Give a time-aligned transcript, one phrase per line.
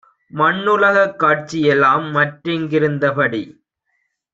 [0.31, 3.43] மண்ணுலகக் காட்சிஎலாம் மற்றிங் கிருந்தபடி